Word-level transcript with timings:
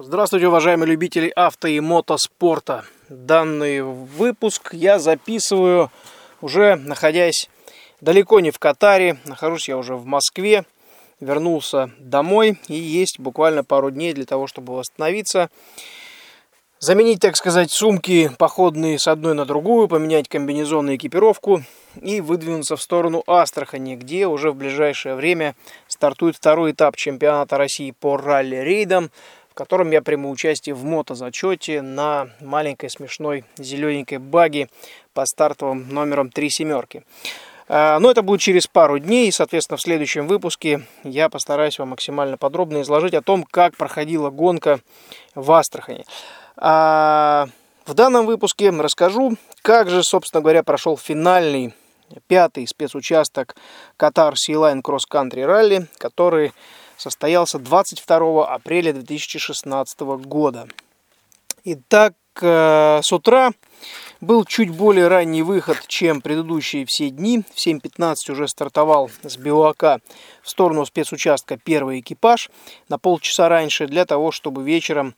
Здравствуйте, 0.00 0.46
уважаемые 0.46 0.90
любители 0.92 1.32
авто 1.34 1.66
и 1.66 1.80
мотоспорта. 1.80 2.84
Данный 3.08 3.82
выпуск 3.82 4.72
я 4.72 5.00
записываю 5.00 5.90
уже 6.40 6.76
находясь 6.76 7.50
далеко 8.00 8.38
не 8.38 8.52
в 8.52 8.60
Катаре. 8.60 9.18
Нахожусь 9.24 9.68
я 9.68 9.76
уже 9.76 9.96
в 9.96 10.06
Москве. 10.06 10.64
Вернулся 11.18 11.90
домой 11.98 12.60
и 12.68 12.74
есть 12.74 13.18
буквально 13.18 13.64
пару 13.64 13.90
дней 13.90 14.12
для 14.12 14.24
того, 14.24 14.46
чтобы 14.46 14.76
восстановиться. 14.76 15.50
Заменить, 16.78 17.18
так 17.18 17.36
сказать, 17.36 17.72
сумки 17.72 18.30
походные 18.38 19.00
с 19.00 19.08
одной 19.08 19.34
на 19.34 19.46
другую, 19.46 19.88
поменять 19.88 20.28
комбинезон 20.28 20.90
и 20.90 20.94
экипировку 20.94 21.64
и 22.00 22.20
выдвинуться 22.20 22.76
в 22.76 22.82
сторону 22.82 23.24
Астрахани, 23.26 23.96
где 23.96 24.28
уже 24.28 24.52
в 24.52 24.54
ближайшее 24.54 25.16
время 25.16 25.56
стартует 25.88 26.36
второй 26.36 26.70
этап 26.70 26.94
чемпионата 26.94 27.58
России 27.58 27.90
по 27.90 28.16
ралли-рейдам– 28.16 29.10
котором 29.58 29.90
я 29.90 30.02
приму 30.02 30.30
участие 30.30 30.72
в 30.76 30.84
мотозачете 30.84 31.82
на 31.82 32.28
маленькой 32.40 32.90
смешной 32.90 33.44
зелененькой 33.56 34.18
баге 34.18 34.68
по 35.14 35.26
стартовым 35.26 35.88
номером 35.88 36.30
3 36.30 36.48
семерки. 36.48 37.02
А, 37.66 37.98
но 37.98 38.08
это 38.08 38.22
будет 38.22 38.40
через 38.40 38.68
пару 38.68 39.00
дней, 39.00 39.26
и, 39.26 39.32
соответственно, 39.32 39.76
в 39.76 39.82
следующем 39.82 40.28
выпуске 40.28 40.82
я 41.02 41.28
постараюсь 41.28 41.76
вам 41.80 41.88
максимально 41.88 42.36
подробно 42.36 42.82
изложить 42.82 43.14
о 43.14 43.20
том, 43.20 43.42
как 43.42 43.76
проходила 43.76 44.30
гонка 44.30 44.78
в 45.34 45.50
Астрахани. 45.50 46.04
А, 46.56 47.48
в 47.84 47.94
данном 47.94 48.26
выпуске 48.26 48.70
расскажу, 48.70 49.36
как 49.62 49.90
же, 49.90 50.04
собственно 50.04 50.40
говоря, 50.40 50.62
прошел 50.62 50.96
финальный 50.96 51.74
пятый 52.28 52.64
спецучасток 52.68 53.56
Катар 53.96 54.34
Sea 54.34 54.80
Cross 54.82 55.10
Country 55.10 55.44
Rally, 55.44 55.86
который 55.98 56.52
состоялся 56.98 57.58
22 57.58 58.46
апреля 58.46 58.92
2016 58.92 60.00
года. 60.00 60.68
Итак, 61.64 62.14
э, 62.42 63.00
с 63.02 63.12
утра 63.12 63.52
был 64.20 64.44
чуть 64.44 64.70
более 64.70 65.08
ранний 65.08 65.42
выход, 65.42 65.78
чем 65.86 66.20
предыдущие 66.20 66.84
все 66.86 67.10
дни. 67.10 67.44
В 67.54 67.58
7.15 67.58 68.14
уже 68.30 68.48
стартовал 68.48 69.10
с 69.22 69.36
Биоака 69.36 70.00
в 70.42 70.50
сторону 70.50 70.84
спецучастка 70.84 71.56
первый 71.56 72.00
экипаж 72.00 72.50
на 72.88 72.98
полчаса 72.98 73.48
раньше 73.48 73.86
для 73.86 74.04
того, 74.04 74.32
чтобы 74.32 74.64
вечером 74.64 75.14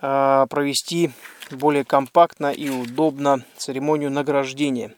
э, 0.00 0.46
провести 0.48 1.10
более 1.50 1.84
компактно 1.84 2.52
и 2.52 2.70
удобно 2.70 3.44
церемонию 3.58 4.10
награждения. 4.10 4.94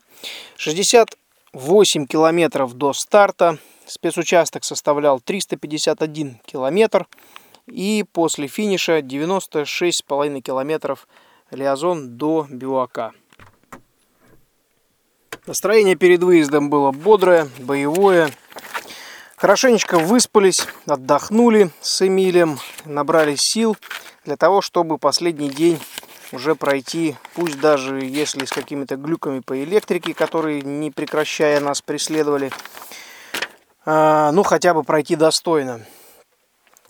68 0.57 2.07
километров 2.07 2.75
до 2.75 2.93
старта 2.93 3.59
Спецучасток 3.87 4.65
составлял 4.65 5.21
351 5.21 6.41
километр. 6.47 7.07
И 7.67 8.05
после 8.13 8.47
финиша 8.47 8.99
96,5 8.99 10.41
километров 10.41 11.09
Лиазон 11.51 12.17
до 12.17 12.47
Бюака. 12.49 13.13
Настроение 15.47 15.95
перед 15.95 16.23
выездом 16.23 16.71
было 16.71 16.91
бодрое, 16.91 17.49
боевое. 17.59 18.31
Хорошенечко 19.37 19.99
выспались, 19.99 20.67
отдохнули 20.87 21.71
с 21.81 22.07
Эмилем, 22.07 22.59
набрали 22.87 23.35
сил 23.37 23.77
для 24.25 24.37
того, 24.37 24.63
чтобы 24.63 24.97
последний 24.97 25.51
день 25.51 25.79
уже 26.33 26.55
пройти, 26.55 27.17
пусть 27.35 27.61
даже 27.61 28.01
если 28.01 28.47
с 28.47 28.51
какими-то 28.51 28.97
глюками 28.97 29.41
по 29.41 29.63
электрике, 29.63 30.15
которые 30.15 30.63
не 30.63 30.91
прекращая 30.91 31.61
нас 31.61 31.83
преследовали, 31.83 32.51
ну, 33.87 34.43
хотя 34.43 34.75
бы 34.75 34.83
пройти 34.83 35.17
достойно. 35.17 35.81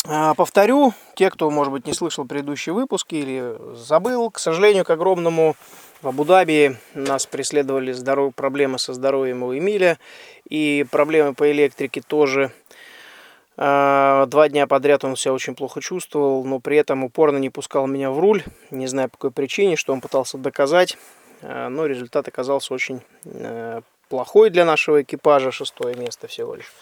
А, 0.07 0.35
повторю, 0.35 0.93
те, 1.15 1.31
кто, 1.31 1.51
может 1.51 1.73
быть, 1.73 1.87
не 1.87 1.95
слышал 1.95 2.27
предыдущие 2.27 2.75
выпуски 2.75 3.15
или 3.15 3.57
забыл, 3.75 4.31
к 4.31 4.39
сожалению, 4.39 4.85
к 4.85 4.91
огромному, 4.91 5.57
в 6.03 6.09
Абу-Даби 6.09 6.77
нас 6.93 7.25
преследовали 7.25 7.93
здоров... 7.93 8.35
проблемы 8.35 8.79
со 8.79 8.93
здоровьем 8.93 9.43
у 9.43 9.57
Эмиля, 9.57 9.99
и 10.47 10.85
проблемы 10.91 11.33
по 11.33 11.51
электрике 11.51 12.03
тоже. 12.03 12.53
А, 13.57 14.27
два 14.27 14.51
дня 14.51 14.67
подряд 14.67 15.05
он 15.05 15.17
себя 15.17 15.33
очень 15.33 15.55
плохо 15.55 15.81
чувствовал, 15.81 16.45
но 16.45 16.61
при 16.61 16.77
этом 16.77 17.05
упорно 17.05 17.39
не 17.39 17.49
пускал 17.49 17.87
меня 17.87 18.11
в 18.11 18.19
руль. 18.19 18.45
Не 18.71 18.87
знаю 18.87 19.09
по 19.09 19.17
какой 19.17 19.31
причине, 19.31 19.77
что 19.77 19.95
он 19.95 20.03
пытался 20.03 20.37
доказать, 20.37 20.99
но 21.41 21.87
результат 21.87 22.29
оказался 22.29 22.75
очень 22.75 23.01
плохой 24.09 24.51
для 24.51 24.65
нашего 24.65 25.03
экипажа, 25.03 25.51
шестое 25.51 25.95
место 25.97 26.27
всего 26.27 26.55
лишь. 26.55 26.73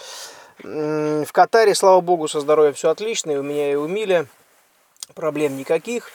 В 0.62 1.32
Катаре, 1.32 1.74
слава 1.74 2.00
богу, 2.00 2.28
со 2.28 2.40
здоровьем 2.40 2.74
все 2.74 2.90
отлично, 2.90 3.32
и 3.32 3.36
у 3.36 3.42
меня 3.42 3.72
и 3.72 3.74
у 3.74 3.88
Миля 3.88 4.26
проблем 5.14 5.56
никаких. 5.56 6.10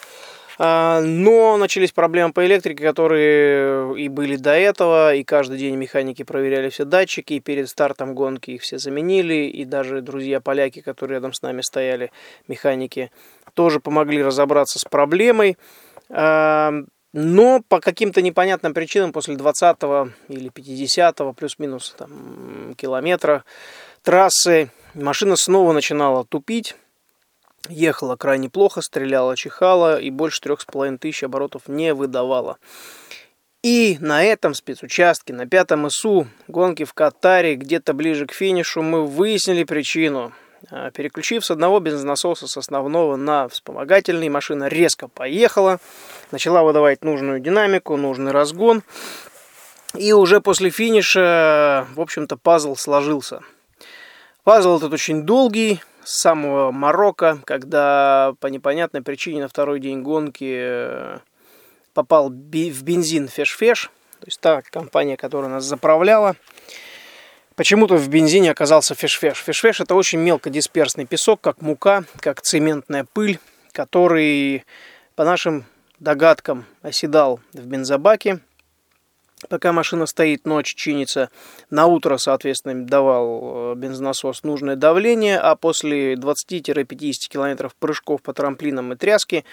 А, 0.59 1.01
но 1.01 1.55
начались 1.57 1.91
проблемы 1.91 2.33
по 2.33 2.45
электрике, 2.45 2.83
которые 2.83 3.95
и 3.95 4.09
были 4.09 4.37
до 4.37 4.51
этого, 4.51 5.13
и 5.13 5.23
каждый 5.23 5.59
день 5.59 5.75
механики 5.75 6.23
проверяли 6.23 6.69
все 6.69 6.83
датчики, 6.83 7.33
и 7.33 7.39
перед 7.39 7.69
стартом 7.69 8.15
гонки 8.15 8.51
их 8.51 8.63
все 8.63 8.79
заменили, 8.79 9.45
и 9.45 9.65
даже 9.65 10.01
друзья-поляки, 10.01 10.81
которые 10.81 11.17
рядом 11.17 11.33
с 11.33 11.43
нами 11.43 11.61
стояли, 11.61 12.11
механики, 12.47 13.11
тоже 13.53 13.79
помогли 13.79 14.23
разобраться 14.23 14.79
с 14.79 14.85
проблемой. 14.85 15.57
Но 17.19 17.63
по 17.67 17.79
каким-то 17.79 18.21
непонятным 18.21 18.75
причинам 18.75 19.11
после 19.11 19.35
20 19.35 19.77
или 20.27 20.49
50 20.49 21.35
плюс-минус 21.35 21.95
там, 21.97 22.75
километра 22.77 23.43
трассы 24.03 24.69
машина 24.93 25.35
снова 25.35 25.73
начинала 25.73 26.25
тупить. 26.25 26.75
Ехала 27.69 28.17
крайне 28.17 28.51
плохо, 28.51 28.81
стреляла, 28.81 29.35
чихала 29.35 29.99
и 29.99 30.11
больше 30.11 30.41
трех 30.41 30.61
с 30.61 30.65
половиной 30.65 30.99
тысяч 30.99 31.23
оборотов 31.23 31.63
не 31.67 31.95
выдавала. 31.95 32.59
И 33.63 33.97
на 33.99 34.23
этом 34.23 34.53
спецучастке, 34.53 35.33
на 35.33 35.47
пятом 35.47 35.87
ИСУ 35.87 36.27
гонки 36.47 36.83
в 36.83 36.93
Катаре, 36.93 37.55
где-то 37.55 37.95
ближе 37.95 38.27
к 38.27 38.31
финишу, 38.31 38.83
мы 38.83 39.07
выяснили 39.07 39.63
причину– 39.63 40.33
переключив 40.93 41.45
с 41.45 41.51
одного 41.51 41.79
бензонасоса 41.79 42.47
с 42.47 42.57
основного 42.57 43.15
на 43.15 43.47
вспомогательный, 43.47 44.29
машина 44.29 44.67
резко 44.67 45.07
поехала, 45.07 45.79
начала 46.31 46.63
выдавать 46.63 47.03
нужную 47.03 47.39
динамику, 47.39 47.97
нужный 47.97 48.31
разгон. 48.31 48.83
И 49.95 50.13
уже 50.13 50.41
после 50.41 50.69
финиша, 50.69 51.87
в 51.95 52.01
общем-то, 52.01 52.37
пазл 52.37 52.75
сложился. 52.75 53.41
Пазл 54.43 54.77
этот 54.77 54.93
очень 54.93 55.23
долгий, 55.23 55.81
с 56.07 56.21
самого 56.21 56.71
Марокко, 56.71 57.39
когда 57.43 58.33
по 58.39 58.47
непонятной 58.47 59.01
причине 59.01 59.41
на 59.41 59.49
второй 59.49 59.81
день 59.81 60.01
гонки 60.01 60.57
э, 60.57 61.19
попал 61.93 62.29
в 62.29 62.33
бензин 62.83 63.27
Феш-Феш, 63.27 63.89
то 64.19 64.25
есть 64.25 64.39
та 64.39 64.61
компания, 64.61 65.17
которая 65.17 65.49
нас 65.49 65.65
заправляла. 65.65 66.37
Почему-то 67.57 67.97
в 67.97 68.07
бензине 68.07 68.51
оказался 68.51 68.93
фешфеш. 68.93 69.39
Фешфеш 69.39 69.79
это 69.79 69.95
очень 69.95 70.19
мелкодисперсный 70.19 71.05
песок, 71.05 71.41
как 71.41 71.59
мука, 71.59 72.03
как 72.19 72.41
цементная 72.41 73.03
пыль, 73.11 73.39
который, 73.71 74.63
по 75.15 75.25
нашим 75.25 75.65
догадкам, 75.99 76.65
оседал 76.83 77.39
в 77.53 77.65
бензобаке, 77.65 78.41
пока 79.49 79.71
машина 79.71 80.05
стоит, 80.05 80.45
ночь 80.45 80.73
чинится. 80.75 81.29
На 81.69 81.85
утро, 81.85 82.17
соответственно, 82.17 82.85
давал 82.85 83.73
э, 83.73 83.75
бензонасос 83.75 84.43
нужное 84.43 84.75
давление, 84.75 85.39
а 85.39 85.55
после 85.55 86.13
20-50 86.13 87.27
километров 87.29 87.75
прыжков 87.75 88.21
по 88.21 88.33
трамплинам 88.33 88.93
и 88.93 88.95
тряски 88.95 89.45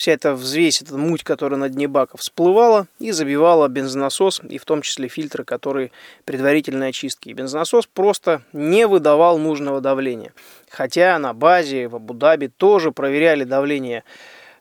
вся 0.00 0.12
эта 0.12 0.32
взвесь, 0.32 0.80
эта 0.80 0.96
муть, 0.96 1.22
которая 1.22 1.60
на 1.60 1.68
дне 1.68 1.86
бака 1.86 2.16
всплывала 2.16 2.86
и 3.00 3.10
забивала 3.10 3.68
бензонасос, 3.68 4.40
и 4.48 4.56
в 4.56 4.64
том 4.64 4.80
числе 4.80 5.08
фильтры, 5.08 5.44
которые 5.44 5.92
предварительной 6.24 6.88
очистки. 6.88 7.28
И 7.28 7.34
бензонасос 7.34 7.86
просто 7.86 8.40
не 8.54 8.86
выдавал 8.86 9.36
нужного 9.36 9.82
давления. 9.82 10.32
Хотя 10.70 11.18
на 11.18 11.34
базе 11.34 11.86
в 11.86 11.96
Абу-Даби 11.96 12.46
тоже 12.46 12.92
проверяли 12.92 13.44
давление 13.44 14.02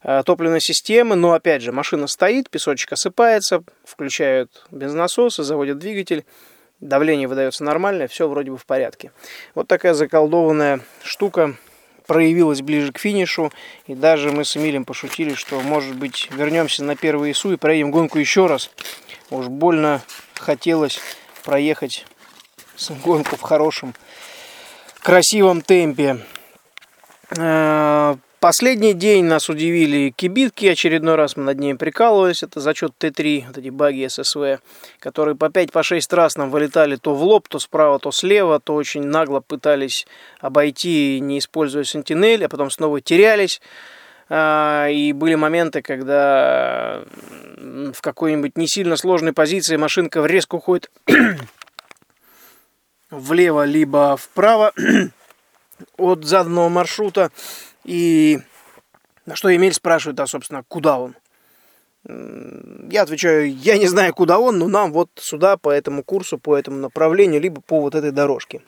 топливной 0.02 0.62
системы, 0.62 1.16
но 1.16 1.34
опять 1.34 1.62
же 1.62 1.72
машина 1.72 2.08
стоит, 2.08 2.50
песочек 2.50 2.94
осыпается, 2.94 3.64
включают 3.84 4.66
бензонасос 4.72 5.40
и 5.40 5.44
заводят 5.44 5.78
двигатель, 5.78 6.26
давление 6.80 7.28
выдается 7.28 7.64
нормальное, 7.64 8.08
все 8.08 8.28
вроде 8.28 8.52
бы 8.52 8.58
в 8.58 8.66
порядке. 8.66 9.12
Вот 9.56 9.68
такая 9.68 9.94
заколдованная 9.94 10.82
штука 11.04 11.56
проявилась 12.10 12.64
ближе 12.64 12.92
к 12.92 12.98
финишу. 12.98 13.54
И 13.86 13.94
даже 13.94 14.32
мы 14.32 14.44
с 14.44 14.58
Эмилем 14.58 14.84
пошутили, 14.84 15.36
что, 15.36 15.62
может 15.62 15.96
быть, 15.96 16.28
вернемся 16.32 16.84
на 16.84 16.96
первый 16.96 17.32
ИСУ 17.32 17.54
и 17.54 17.58
проедем 17.58 17.92
гонку 17.92 18.18
еще 18.18 18.48
раз. 18.48 18.72
Уж 19.30 19.48
больно 19.48 20.02
хотелось 20.34 21.00
проехать 21.44 22.08
гонку 23.04 23.36
в 23.36 23.42
хорошем, 23.42 23.94
красивом 25.04 25.62
темпе. 25.62 26.18
Последний 28.40 28.94
день 28.94 29.26
нас 29.26 29.50
удивили 29.50 30.12
кибитки, 30.16 30.66
очередной 30.68 31.16
раз 31.16 31.36
мы 31.36 31.44
над 31.44 31.60
ними 31.60 31.76
прикалывались, 31.76 32.42
это 32.42 32.62
зачет 32.62 32.94
Т3, 32.98 33.48
вот 33.48 33.58
эти 33.58 33.68
баги 33.68 34.08
ССВ, 34.08 34.62
которые 35.00 35.36
по 35.36 35.46
5-6 35.46 36.10
по 36.10 36.16
раз 36.16 36.38
нам 36.38 36.50
вылетали 36.50 36.96
то 36.96 37.14
в 37.14 37.22
лоб, 37.22 37.50
то 37.50 37.60
справа, 37.60 38.00
то 38.00 38.14
слева, 38.14 38.62
то 38.62 38.76
очень 38.76 39.04
нагло 39.04 39.42
пытались 39.42 40.08
обойти, 40.40 41.20
не 41.20 41.40
используя 41.40 41.84
сентинель, 41.84 42.46
а 42.46 42.48
потом 42.48 42.72
снова 42.72 43.02
терялись. 43.02 43.60
А, 44.30 44.88
и 44.88 45.12
были 45.12 45.36
моменты, 45.36 45.82
когда 45.82 47.04
в 47.58 48.00
какой-нибудь 48.00 48.58
не 48.58 48.70
сильно 48.70 48.96
сложной 48.96 49.34
позиции 49.34 49.76
машинка 49.76 50.24
резко 50.24 50.56
уходит 50.56 50.90
влево, 53.12 53.66
либо 53.66 54.16
вправо 54.16 54.72
от 55.98 56.24
заданного 56.24 56.70
маршрута. 56.70 57.32
И 57.90 58.40
на 59.26 59.36
что 59.36 59.54
Эмиль 59.56 59.74
спрашивает, 59.74 60.20
а, 60.20 60.28
собственно, 60.28 60.64
куда 60.68 61.00
он? 61.00 61.16
Я 62.08 63.02
отвечаю, 63.02 63.52
я 63.52 63.80
не 63.80 63.88
знаю, 63.88 64.14
куда 64.14 64.38
он, 64.38 64.60
но 64.60 64.68
нам 64.68 64.94
вот 64.94 65.10
сюда, 65.16 65.58
по 65.58 65.72
этому 65.72 66.04
курсу, 66.04 66.38
по 66.38 66.56
этому 66.56 66.78
направлению, 66.78 67.42
либо 67.42 67.62
по 67.62 67.82
вот 67.82 67.96
этой 67.96 68.12
дорожке. 68.12 68.62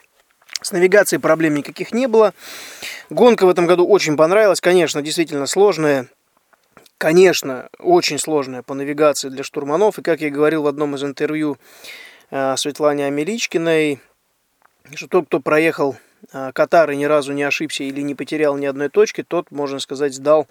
С 0.64 0.72
навигацией 0.72 1.20
проблем 1.20 1.54
никаких 1.54 1.94
не 1.94 2.08
было. 2.08 2.34
Гонка 3.12 3.46
в 3.46 3.50
этом 3.50 3.68
году 3.68 3.88
очень 3.88 4.18
понравилась. 4.18 4.60
Конечно, 4.60 5.04
действительно 5.04 5.46
сложная. 5.46 6.08
Конечно, 6.98 7.70
очень 7.78 8.18
сложная 8.18 8.64
по 8.64 8.74
навигации 8.74 9.30
для 9.30 9.44
штурманов. 9.44 10.00
И 10.00 10.02
как 10.02 10.22
я 10.22 10.32
говорил 10.32 10.64
в 10.64 10.68
одном 10.68 10.96
из 10.96 11.04
интервью 11.04 11.58
э, 12.32 12.56
Светлане 12.58 13.06
Амеличкиной, 13.06 14.00
что 14.96 15.08
тот, 15.08 15.28
кто 15.28 15.40
проехал 15.40 15.96
Катар 16.32 16.92
и 16.92 16.96
ни 16.96 17.06
разу 17.06 17.34
не 17.34 17.44
ошибся 17.44 17.84
или 17.84 18.02
не 18.02 18.16
потерял 18.16 18.56
ни 18.58 18.66
одной 18.66 18.90
точки, 18.90 19.24
тот, 19.24 19.52
можно 19.52 19.80
сказать, 19.80 20.14
сдал 20.14 20.48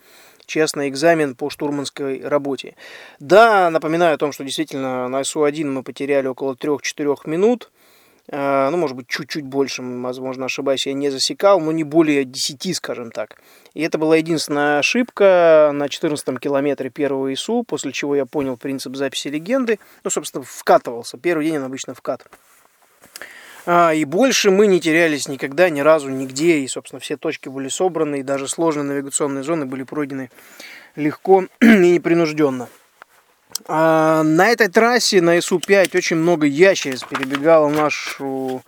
честный 0.50 0.88
экзамен 0.88 1.37
по 1.37 1.49
штурманской 1.49 2.20
работе. 2.26 2.75
Да, 3.20 3.70
напоминаю 3.70 4.14
о 4.14 4.19
том, 4.19 4.32
что 4.32 4.44
действительно 4.44 5.08
на 5.08 5.22
СУ-1 5.22 5.64
мы 5.67 5.82
потеряли 5.82 6.26
около 6.26 6.55
3-4 6.55 7.19
минут. 7.26 7.70
Э, 8.28 8.69
ну, 8.70 8.76
может 8.76 8.96
быть, 8.96 9.06
чуть-чуть 9.08 9.44
больше, 9.44 9.82
возможно, 9.82 10.46
ошибаюсь, 10.46 10.87
я 10.87 10.93
не 10.93 11.11
засекал, 11.11 11.61
но 11.61 11.72
не 11.72 11.84
более 11.84 12.25
10, 12.25 12.76
скажем 12.76 13.12
так. 13.12 13.40
И 13.75 13.82
это 13.82 13.96
была 13.96 14.17
единственная 14.17 14.78
ошибка 14.81 15.70
на 15.72 15.88
14 15.88 16.38
километре 16.38 16.90
первого 16.90 17.32
ИСУ, 17.32 17.62
после 17.62 17.93
чего 17.93 18.17
я 18.17 18.26
понял 18.26 18.56
принцип 18.56 18.96
записи 18.96 19.28
легенды. 19.28 19.78
Ну, 20.02 20.11
собственно, 20.11 20.44
вкатывался. 20.44 21.17
Первый 21.17 21.46
день 21.46 21.58
он 21.58 21.64
обычно 21.64 21.94
вкат. 21.94 22.26
А, 23.67 23.93
и 23.93 24.05
больше 24.05 24.51
мы 24.51 24.67
не 24.67 24.81
терялись 24.81 25.29
никогда, 25.29 25.71
ни 25.71 25.81
разу, 25.81 26.09
нигде. 26.09 26.59
И, 26.59 26.69
собственно, 26.69 27.01
все 27.01 27.17
точки 27.17 27.49
были 27.49 27.69
собраны, 27.69 28.21
и 28.21 28.23
даже 28.23 28.49
сложные 28.49 28.85
навигационные 28.85 29.45
зоны 29.45 29.67
были 29.67 29.83
пройдены 29.83 30.31
легко 30.97 31.45
и 31.61 31.67
непринужденно. 31.67 32.69
А 33.67 34.23
на 34.23 34.49
этой 34.49 34.69
трассе, 34.69 35.21
на 35.21 35.41
СУ-5, 35.41 35.97
очень 35.97 36.17
много 36.17 36.47
ящериц 36.47 37.03
перебегало 37.05 37.69
нашу 37.69 38.62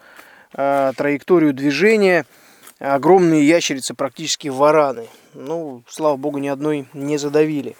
а, 0.54 0.92
траекторию 0.92 1.52
движения. 1.52 2.26
Огромные 2.78 3.46
ящерицы, 3.46 3.94
практически 3.94 4.48
вараны. 4.48 5.06
Ну, 5.34 5.84
слава 5.88 6.16
богу, 6.16 6.38
ни 6.38 6.48
одной 6.48 6.88
не 6.92 7.16
задавили. 7.16 7.76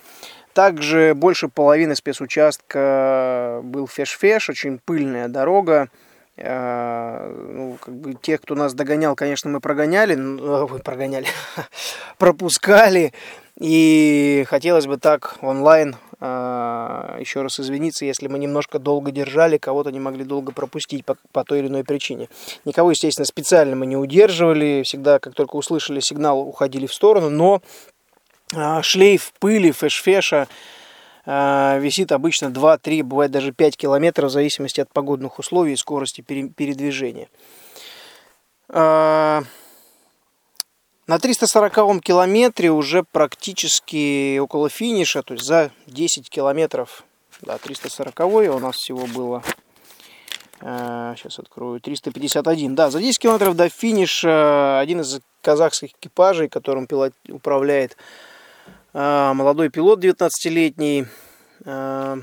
Также 0.55 1.15
больше 1.15 1.49
половины 1.49 1.97
спецучастка 1.97 3.61
был 3.65 3.87
феш-феш, 3.87 4.51
очень 4.51 4.79
пыльная 4.79 5.29
дорога. 5.29 5.89
А, 6.45 7.33
ну, 7.49 7.79
как 7.81 7.95
бы 7.95 8.15
тех, 8.15 8.41
кто 8.41 8.55
нас 8.55 8.75
догонял, 8.75 9.15
конечно, 9.15 9.49
мы 9.49 9.61
прогоняли, 9.61 10.15
ну, 10.15 10.67
прогоняли, 10.81 11.27
пропускали. 12.19 13.13
И 13.61 14.45
хотелось 14.49 14.87
бы 14.87 14.97
так 14.97 15.37
онлайн 15.41 15.95
а, 16.19 17.17
еще 17.21 17.43
раз 17.43 17.61
извиниться, 17.61 18.05
если 18.05 18.27
мы 18.27 18.41
немножко 18.41 18.81
долго 18.81 19.13
держали, 19.13 19.57
кого-то 19.57 19.93
не 19.93 20.01
могли 20.01 20.25
долго 20.25 20.51
пропустить 20.51 21.05
по, 21.05 21.17
по 21.31 21.45
той 21.45 21.61
или 21.61 21.69
иной 21.69 21.85
причине. 21.85 22.29
Никого, 22.65 22.91
естественно, 22.91 23.27
специально 23.27 23.77
мы 23.77 23.87
не 23.87 23.97
удерживали, 23.97 24.83
всегда, 24.85 25.21
как 25.21 25.35
только 25.35 25.55
услышали 25.55 26.01
сигнал, 26.01 26.41
уходили 26.41 26.87
в 26.87 26.95
сторону, 26.95 27.31
но 27.31 27.63
шлейф 28.83 29.33
пыли, 29.39 29.71
фэш-феша 29.71 30.43
а, 30.43 30.47
висит 31.25 32.11
обычно 32.13 32.47
2-3, 32.47 33.03
бывает 33.03 33.31
даже 33.31 33.53
5 33.53 33.77
километров, 33.77 34.31
в 34.31 34.33
зависимости 34.33 34.81
от 34.81 34.93
погодных 34.93 35.39
условий 35.39 35.75
и 35.75 35.77
скорости 35.77 36.21
передвижения. 36.21 37.29
На 41.09 41.19
340 41.19 42.01
километре 42.01 42.71
уже 42.71 43.03
практически 43.03 44.39
около 44.39 44.69
финиша, 44.69 45.23
то 45.23 45.35
есть 45.35 45.45
за 45.45 45.73
10 45.87 46.31
километров, 46.31 47.05
да, 47.41 47.59
340 47.59 48.21
у 48.55 48.59
нас 48.61 48.77
всего 48.77 49.07
было, 49.07 49.43
э, 50.61 51.15
сейчас 51.19 51.41
открою, 51.41 51.81
351, 51.81 52.77
да, 52.77 52.89
за 52.91 53.01
10 53.01 53.19
километров 53.19 53.57
до 53.57 53.69
финиша 53.69 54.79
один 54.79 55.01
из 55.01 55.21
казахских 55.43 55.91
экипажей, 55.91 56.49
которым 56.49 56.87
пилот, 56.87 57.13
управляет 57.29 57.93
э, 57.93 58.32
молодой 58.93 59.71
пилот 59.71 60.05
19-летний, 60.05 61.07
э, 61.65 62.17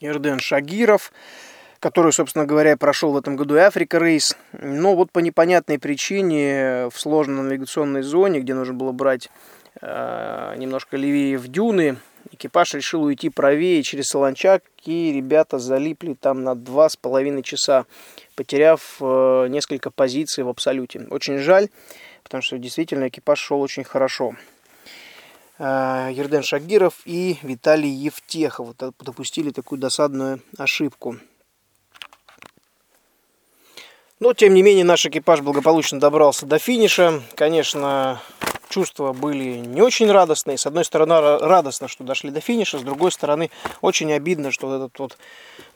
Ерден 0.00 0.38
Шагиров, 0.38 1.12
который, 1.80 2.12
собственно 2.12 2.46
говоря, 2.46 2.76
прошел 2.76 3.12
в 3.12 3.16
этом 3.16 3.36
году 3.36 3.56
и 3.56 3.60
Африка 3.60 3.98
Рейс. 3.98 4.36
Но 4.52 4.94
вот 4.94 5.10
по 5.10 5.18
непонятной 5.20 5.78
причине 5.78 6.88
в 6.88 6.98
сложной 6.98 7.42
навигационной 7.42 8.02
зоне, 8.02 8.40
где 8.40 8.54
нужно 8.54 8.74
было 8.74 8.92
брать 8.92 9.28
э, 9.80 10.54
немножко 10.56 10.96
левее 10.96 11.38
в 11.38 11.48
дюны, 11.48 11.96
экипаж 12.30 12.74
решил 12.74 13.02
уйти 13.02 13.28
правее 13.28 13.82
через 13.82 14.06
Солончак, 14.06 14.62
и 14.84 15.12
ребята 15.12 15.58
залипли 15.58 16.14
там 16.14 16.42
на 16.42 16.54
два 16.54 16.88
с 16.88 16.96
половиной 16.96 17.42
часа, 17.42 17.86
потеряв 18.34 18.96
э, 19.00 19.46
несколько 19.48 19.90
позиций 19.90 20.44
в 20.44 20.48
абсолюте. 20.48 21.06
Очень 21.10 21.38
жаль, 21.38 21.68
потому 22.22 22.42
что 22.42 22.58
действительно 22.58 23.08
экипаж 23.08 23.38
шел 23.38 23.60
очень 23.60 23.84
хорошо. 23.84 24.34
Э, 25.58 26.10
Ерден 26.12 26.42
Шагиров 26.42 26.94
и 27.04 27.38
Виталий 27.42 27.90
Евтехов 27.90 28.76
допустили 28.76 29.50
такую 29.50 29.80
досадную 29.80 30.40
ошибку. 30.56 31.16
Но, 34.20 34.34
тем 34.34 34.54
не 34.54 34.62
менее, 34.62 34.84
наш 34.84 35.06
экипаж 35.06 35.40
благополучно 35.40 36.00
добрался 36.00 36.44
до 36.44 36.58
финиша. 36.58 37.22
Конечно, 37.36 38.20
чувства 38.68 39.12
были 39.12 39.58
не 39.58 39.80
очень 39.80 40.10
радостные. 40.10 40.58
С 40.58 40.66
одной 40.66 40.84
стороны, 40.84 41.38
радостно, 41.38 41.86
что 41.86 42.02
дошли 42.02 42.30
до 42.30 42.40
финиша. 42.40 42.78
С 42.78 42.82
другой 42.82 43.12
стороны, 43.12 43.50
очень 43.80 44.12
обидно, 44.12 44.50
что 44.50 44.74
этот 44.74 44.98
вот 44.98 45.18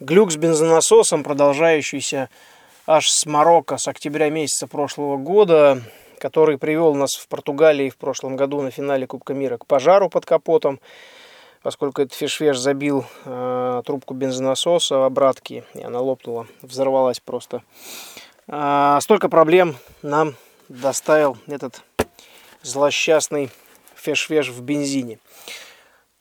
глюк 0.01 0.33
с 0.33 0.37
бензонасосом, 0.37 1.23
продолжающийся 1.23 2.31
аж 2.87 3.09
с 3.09 3.27
Марокко, 3.27 3.77
с 3.77 3.87
октября 3.87 4.29
месяца 4.29 4.67
прошлого 4.67 5.17
года, 5.17 5.81
который 6.23 6.57
привел 6.57 6.95
нас 6.95 7.17
в 7.17 7.27
Португалии 7.27 7.91
в 7.91 7.97
прошлом 7.97 8.37
году 8.37 8.63
на 8.63 8.71
финале 8.71 9.09
Кубка 9.09 9.35
мира 9.35 9.57
к 9.57 9.67
пожару 9.67 10.09
под 10.09 10.25
капотом, 10.25 10.79
поскольку 11.63 12.01
этот 12.01 12.15
фишвеш 12.15 12.59
забил 12.59 13.05
э, 13.25 13.83
трубку 13.85 14.15
бензонасоса 14.15 14.99
в 14.99 15.03
обратке, 15.03 15.65
и 15.75 15.83
она 15.83 15.99
лопнула, 15.99 16.47
взорвалась 16.63 17.19
просто. 17.19 17.65
А, 18.47 19.01
столько 19.01 19.29
проблем 19.29 19.75
нам 20.03 20.37
доставил 20.69 21.39
этот 21.49 21.83
злосчастный 22.63 23.51
феш-феш 23.97 24.49
в 24.49 24.63
бензине. 24.63 25.19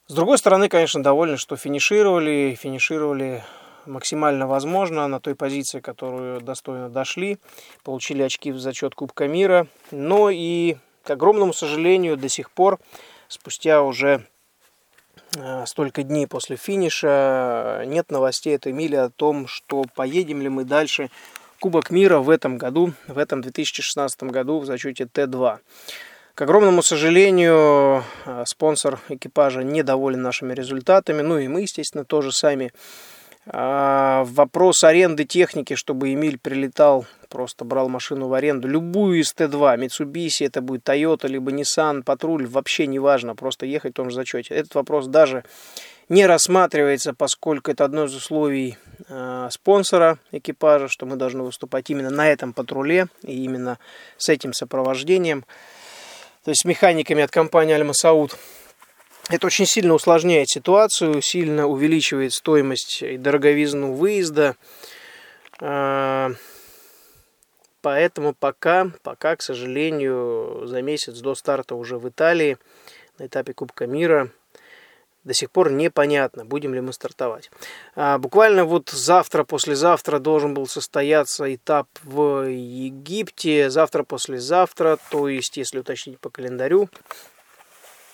С 0.08 0.16
другой 0.16 0.40
стороны, 0.40 0.68
конечно, 0.68 1.04
довольны, 1.04 1.38
что 1.38 1.58
финишировали, 1.58 2.58
финишировали 2.60 3.44
максимально 3.86 4.48
возможно 4.48 5.08
на 5.08 5.20
той 5.20 5.36
позиции, 5.36 5.80
которую 5.80 6.42
достойно 6.42 6.90
дошли, 6.90 7.38
получили 7.84 8.22
очки 8.22 8.52
в 8.52 8.60
зачет 8.60 8.96
Кубка 8.96 9.28
мира, 9.28 9.68
но 9.92 10.30
и, 10.30 10.78
к 11.04 11.10
огромному 11.10 11.54
сожалению, 11.54 12.18
до 12.18 12.30
сих 12.30 12.52
пор, 12.52 12.80
спустя 13.28 13.82
уже 13.84 14.26
а, 15.38 15.66
столько 15.66 16.04
дней 16.04 16.28
после 16.28 16.58
финиша, 16.58 17.84
нет 17.86 18.12
новостей 18.12 18.56
от 18.56 18.68
Эмили 18.68 18.96
о 18.96 19.10
том, 19.10 19.48
что 19.48 19.86
поедем 19.96 20.42
ли 20.42 20.50
мы 20.50 20.66
дальше 20.66 21.10
Кубок 21.60 21.92
мира 21.92 22.18
в 22.18 22.30
этом 22.32 22.58
году, 22.58 22.94
в 23.08 23.20
этом 23.20 23.42
2016 23.42 24.24
году 24.24 24.60
в 24.60 24.66
зачете 24.66 25.04
Т2. 25.04 25.60
К 26.34 26.42
огромному 26.42 26.82
сожалению, 26.82 28.04
э, 28.26 28.44
спонсор 28.48 29.00
экипажа 29.10 29.64
недоволен 29.64 30.22
нашими 30.22 30.54
результатами, 30.54 31.22
ну 31.22 31.38
и 31.38 31.48
мы, 31.48 31.62
естественно, 31.62 32.04
тоже 32.04 32.32
сами. 32.32 32.72
А, 33.48 34.24
вопрос 34.26 34.84
аренды 34.84 35.26
техники, 35.26 35.74
чтобы 35.76 36.14
Эмиль 36.14 36.38
прилетал, 36.38 37.08
просто 37.28 37.66
брал 37.66 37.90
машину 37.90 38.28
в 38.28 38.34
аренду, 38.34 38.68
любую 38.68 39.20
из 39.20 39.34
Т2, 39.34 39.78
Mitsubishi, 39.78 40.46
это 40.46 40.62
будет 40.62 40.88
Toyota, 40.88 41.28
либо 41.28 41.52
Nissan, 41.52 42.04
патруль, 42.04 42.46
вообще 42.46 42.86
не 42.86 43.00
важно, 43.00 43.36
просто 43.36 43.66
ехать 43.66 43.94
в 43.94 43.96
том 43.96 44.10
же 44.12 44.16
зачете. 44.16 44.54
Этот 44.54 44.76
вопрос 44.76 45.08
даже 45.08 45.44
не 46.08 46.28
рассматривается, 46.28 47.14
поскольку 47.14 47.72
это 47.72 47.84
одно 47.84 48.06
из 48.06 48.14
условий 48.14 48.78
э, 49.08 49.48
спонсора 49.50 50.20
экипажа, 50.32 50.88
что 50.88 51.08
мы 51.08 51.16
должны 51.16 51.42
выступать 51.42 51.90
именно 51.90 52.12
на 52.12 52.28
этом 52.28 52.54
патруле 52.54 53.08
и 53.24 53.44
именно 53.44 53.80
с 54.18 54.30
этим 54.30 54.54
сопровождением, 54.54 55.46
то 56.44 56.52
есть 56.52 56.62
с 56.62 56.66
механиками 56.66 57.24
от 57.24 57.32
компании 57.32 57.74
Альмасауд. 57.74 58.38
Это 59.32 59.48
очень 59.48 59.66
сильно 59.66 59.94
усложняет 59.94 60.50
ситуацию, 60.50 61.22
сильно 61.22 61.66
увеличивает 61.66 62.34
стоимость 62.34 63.02
и 63.02 63.18
дороговизну 63.18 63.94
выезда. 63.94 64.58
Э, 65.62 66.32
поэтому 67.82 68.34
пока, 68.34 68.92
пока, 69.04 69.38
к 69.38 69.42
сожалению, 69.42 70.64
за 70.66 70.82
месяц 70.82 71.18
до 71.20 71.34
старта 71.36 71.76
уже 71.76 71.98
в 71.98 72.10
Италии 72.10 72.58
на 73.20 73.28
этапе 73.28 73.54
Кубка 73.54 73.88
мира 73.88 74.32
до 75.24 75.34
сих 75.34 75.50
пор 75.50 75.72
непонятно, 75.72 76.44
будем 76.44 76.74
ли 76.74 76.82
мы 76.82 76.92
стартовать. 76.92 77.52
А, 77.96 78.18
буквально 78.18 78.66
вот 78.66 78.90
завтра, 78.90 79.46
послезавтра 79.46 80.20
должен 80.20 80.54
был 80.54 80.68
состояться 80.68 81.54
этап 81.56 81.88
в 82.04 82.50
Египте, 82.50 83.70
завтра, 83.70 84.04
послезавтра, 84.04 84.98
то 85.10 85.30
есть, 85.30 85.56
если 85.58 85.80
уточнить 85.80 86.20
по 86.20 86.30
календарю, 86.30 86.90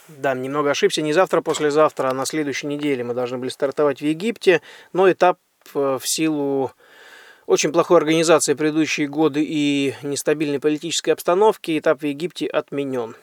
да, 0.07 0.33
немного 0.33 0.71
ошибся, 0.71 1.01
не 1.01 1.13
завтра, 1.13 1.41
послезавтра, 1.41 2.09
а 2.09 2.13
на 2.13 2.25
следующей 2.25 2.67
неделе 2.67 3.03
мы 3.03 3.13
должны 3.13 3.37
были 3.37 3.49
стартовать 3.49 3.99
в 3.99 4.05
Египте, 4.05 4.61
но 4.93 5.11
этап 5.11 5.37
э, 5.75 5.97
в 6.01 6.07
силу 6.07 6.71
очень 7.45 7.71
плохой 7.71 7.97
организации 7.97 8.53
предыдущие 8.53 9.07
годы 9.07 9.43
и 9.45 9.95
нестабильной 10.03 10.59
политической 10.59 11.11
обстановки, 11.11 11.77
этап 11.77 12.01
в 12.01 12.05
Египте 12.05 12.47
отменен. 12.47 13.15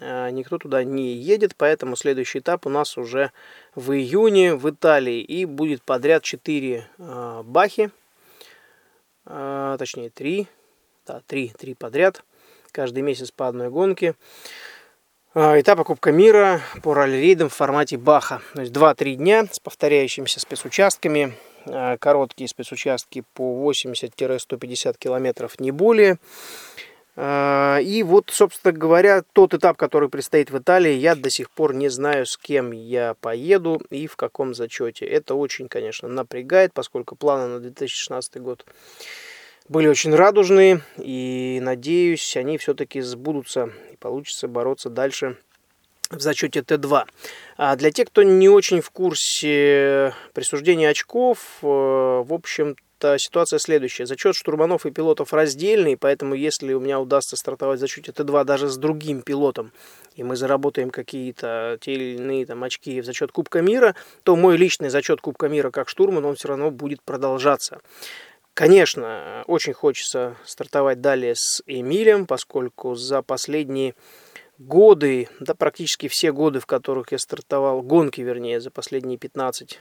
Э, 0.00 0.30
никто 0.30 0.58
туда 0.58 0.82
не 0.82 1.14
едет, 1.14 1.54
поэтому 1.56 1.94
следующий 1.94 2.40
этап 2.40 2.66
у 2.66 2.68
нас 2.68 2.98
уже 2.98 3.30
в 3.76 3.92
июне 3.92 4.56
в 4.56 4.68
Италии. 4.68 5.20
И 5.20 5.44
будет 5.44 5.82
подряд 5.82 6.24
4 6.24 6.88
э, 6.98 7.42
бахи, 7.44 7.90
точнее 9.24 10.10
3, 10.10 10.46
да, 11.06 11.22
3, 11.26 11.52
3 11.56 11.74
подряд, 11.74 12.22
каждый 12.72 13.02
месяц 13.02 13.30
по 13.30 13.48
одной 13.48 13.70
гонке. 13.70 14.14
Этапа 15.36 15.82
Кубка 15.82 16.12
мира 16.12 16.60
по 16.80 16.94
ралли-рейдам 16.94 17.48
в 17.48 17.54
формате 17.54 17.96
Баха. 17.96 18.40
То 18.54 18.60
есть 18.60 18.72
2-3 18.72 19.14
дня 19.16 19.48
с 19.50 19.58
повторяющимися 19.58 20.38
спецучастками. 20.38 21.34
Короткие 21.98 22.46
спецучастки 22.46 23.24
по 23.32 23.68
80-150 23.68 24.96
километров, 24.96 25.58
не 25.58 25.72
более. 25.72 26.18
А, 27.16 27.78
и 27.78 28.04
вот, 28.04 28.30
собственно 28.30 28.72
говоря, 28.72 29.22
тот 29.32 29.54
этап, 29.54 29.76
который 29.76 30.08
предстоит 30.08 30.52
в 30.52 30.58
Италии, 30.58 30.92
я 30.92 31.16
до 31.16 31.30
сих 31.30 31.50
пор 31.50 31.74
не 31.74 31.88
знаю, 31.88 32.26
с 32.26 32.36
кем 32.36 32.70
я 32.70 33.14
поеду 33.20 33.82
и 33.90 34.06
в 34.06 34.14
каком 34.14 34.54
зачете. 34.54 35.04
Это 35.04 35.34
очень, 35.34 35.68
конечно, 35.68 36.08
напрягает, 36.08 36.72
поскольку 36.72 37.16
планы 37.16 37.54
на 37.54 37.58
2016 37.58 38.40
год 38.40 38.64
были 39.68 39.86
очень 39.86 40.14
радужные, 40.14 40.82
и 40.96 41.58
надеюсь, 41.62 42.36
они 42.36 42.58
все-таки 42.58 43.00
сбудутся 43.00 43.70
и 43.92 43.96
получится 43.96 44.48
бороться 44.48 44.90
дальше 44.90 45.36
в 46.10 46.20
зачете 46.20 46.60
Т2. 46.60 47.04
А 47.56 47.76
для 47.76 47.90
тех, 47.90 48.08
кто 48.08 48.22
не 48.22 48.48
очень 48.48 48.80
в 48.80 48.90
курсе 48.90 50.14
присуждения 50.32 50.90
очков, 50.90 51.38
э, 51.62 51.66
в 51.66 52.32
общем 52.32 52.76
что 53.04 53.18
ситуация 53.18 53.58
следующая. 53.58 54.06
Зачет 54.06 54.34
штурманов 54.34 54.86
и 54.86 54.90
пилотов 54.90 55.34
раздельный, 55.34 55.94
поэтому 55.94 56.34
если 56.34 56.72
у 56.72 56.80
меня 56.80 56.98
удастся 56.98 57.36
стартовать 57.36 57.76
в 57.78 57.80
зачете 57.80 58.12
Т2 58.12 58.44
даже 58.44 58.68
с 58.68 58.78
другим 58.78 59.20
пилотом, 59.20 59.72
и 60.16 60.22
мы 60.22 60.36
заработаем 60.36 60.88
какие-то 60.88 61.76
те 61.82 61.92
или 61.92 62.16
иные 62.16 62.46
там, 62.46 62.64
очки 62.64 63.02
в 63.02 63.04
зачет 63.04 63.30
Кубка 63.30 63.60
мира, 63.60 63.94
то 64.22 64.36
мой 64.36 64.56
личный 64.56 64.88
зачет 64.88 65.20
Кубка 65.20 65.48
мира 65.48 65.70
как 65.70 65.90
штурман, 65.90 66.24
он 66.24 66.36
все 66.36 66.48
равно 66.48 66.70
будет 66.70 67.02
продолжаться. 67.02 67.80
Конечно, 68.54 69.44
очень 69.46 69.72
хочется 69.72 70.36
стартовать 70.44 71.00
далее 71.00 71.34
с 71.36 71.62
Эмилем, 71.66 72.26
поскольку 72.26 72.94
за 72.94 73.22
последние 73.22 73.94
годы, 74.58 75.28
да 75.40 75.54
практически 75.54 76.08
все 76.08 76.32
годы, 76.32 76.60
в 76.60 76.66
которых 76.66 77.12
я 77.12 77.18
стартовал, 77.18 77.82
гонки 77.82 78.20
вернее, 78.20 78.60
за 78.60 78.70
последние 78.70 79.18
15 79.18 79.80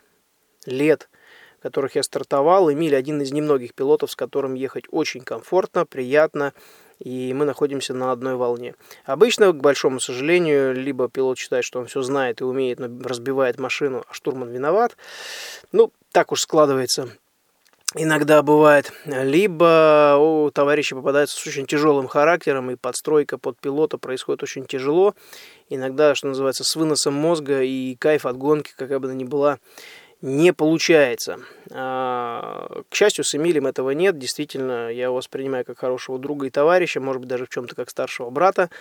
лет– 0.65 1.09
которых 1.63 1.95
я 1.95 2.03
стартовал. 2.03 2.71
Эмиль 2.71 2.95
один 2.95 3.21
из 3.21 3.31
немногих 3.31 3.73
пилотов, 3.73 4.11
с 4.11 4.15
которым 4.15 4.53
ехать 4.53 4.83
очень 4.91 5.21
комфортно, 5.21 5.85
приятно, 5.85 6.53
и 6.99 7.33
мы 7.33 7.45
находимся 7.45 7.93
на 7.93 8.11
одной 8.11 8.35
волне. 8.35 8.75
Обычно, 9.05 9.51
к 9.53 9.61
большому 9.61 10.01
сожалению, 10.01 10.75
либо 10.75 11.07
пилот 11.07 11.37
считает, 11.37 11.63
что 11.63 11.79
он 11.79 11.87
все 11.87 12.01
знает 12.01 12.41
и 12.41 12.43
умеет, 12.43 12.79
но 12.79 12.87
разбивает 13.01 13.59
машину, 13.59 14.03
а 14.07 14.13
штурман 14.13 14.49
виноват. 14.49 14.97
Ну, 15.71 15.91
так 16.11 16.33
уж 16.33 16.41
складывается. 16.41 17.09
Иногда 17.95 18.41
бывает. 18.41 18.91
Либо 19.05 20.15
у 20.17 20.49
товарища 20.49 20.95
попадается 20.95 21.37
с 21.37 21.45
очень 21.45 21.67
тяжелым 21.67 22.07
характером, 22.07 22.71
и 22.71 22.75
подстройка 22.75 23.37
под 23.37 23.59
пилота 23.59 23.99
происходит 23.99 24.41
очень 24.41 24.65
тяжело. 24.65 25.13
Иногда, 25.69 26.15
что 26.15 26.27
называется, 26.27 26.63
с 26.63 26.75
выносом 26.75 27.13
мозга 27.13 27.61
и 27.61 27.95
кайф 27.95 28.25
от 28.25 28.37
гонки, 28.37 28.73
какая 28.75 28.97
бы 28.97 29.07
она 29.07 29.15
ни 29.15 29.25
была, 29.25 29.59
не 30.21 30.53
получается. 30.53 31.39
А, 31.71 32.81
к 32.89 32.95
счастью, 32.95 33.25
с 33.25 33.35
Эмилем 33.35 33.67
этого 33.67 33.91
нет. 33.91 34.17
Действительно, 34.17 34.89
я 34.89 35.03
его 35.03 35.15
воспринимаю 35.15 35.63
как 35.63 35.77
хорошего 35.77 36.17
друга 36.17 36.47
и 36.47 36.49
товарища, 36.49 36.99
может 36.99 37.19
быть, 37.19 37.29
даже 37.29 37.45
в 37.45 37.49
чем-то 37.49 37.75
как 37.75 37.91
старшего 37.91 38.31
брата. 38.31 38.71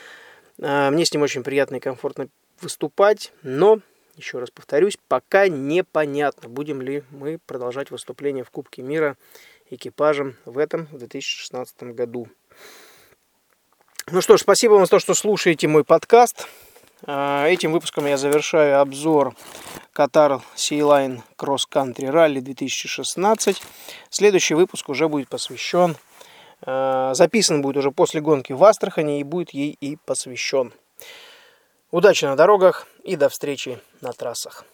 А, 0.62 0.90
мне 0.90 1.04
с 1.04 1.12
ним 1.12 1.23
очень 1.23 1.42
приятно 1.42 1.76
и 1.76 1.81
комфортно 1.81 2.28
выступать, 2.62 3.33
но, 3.42 3.81
еще 4.16 4.38
раз 4.38 4.50
повторюсь, 4.50 4.99
пока 5.09 5.49
непонятно, 5.49 6.49
будем 6.49 6.83
ли 6.83 7.02
мы 7.11 7.38
продолжать 7.38 7.90
выступление 7.90 8.45
в 8.45 8.50
Кубке 8.50 8.83
мира 8.83 9.16
экипажем 9.71 10.37
в 10.45 10.59
этом, 10.59 10.87
в 10.87 10.99
2016 10.99 11.83
году. 11.95 12.28
Ну 14.11 14.21
что 14.21 14.37
ж, 14.37 14.40
спасибо 14.40 14.75
вам 14.75 14.85
за 14.85 14.90
то, 14.90 14.99
что 14.99 15.14
слушаете 15.14 15.69
мой 15.69 15.85
подкаст. 15.85 16.47
А, 17.04 17.47
этим 17.47 17.73
выпуском 17.73 18.07
я 18.07 18.16
завершаю 18.16 18.81
обзор 18.81 19.35
Катар 19.92 20.42
Sea 20.57 21.23
Cross 21.38 21.62
Country 21.71 22.11
Rally 22.11 22.40
2016. 22.40 23.62
Следующий 24.11 24.54
выпуск 24.54 24.88
уже 24.88 25.09
будет 25.09 25.28
посвящен, 25.28 25.97
а, 26.61 27.14
записан 27.14 27.62
будет 27.62 27.78
уже 27.78 27.90
после 27.90 28.21
гонки 28.21 28.52
в 28.52 28.62
Астрахани 28.62 29.21
и 29.21 29.25
будет 29.25 29.50
ей 29.50 29.76
и 29.81 29.97
посвящен. 29.97 30.73
Удачи 31.92 32.25
на 32.25 32.37
дорогах 32.37 32.87
и 33.04 33.16
до 33.16 33.28
встречи 33.28 33.78
на 34.00 34.14
трассах. 34.14 34.64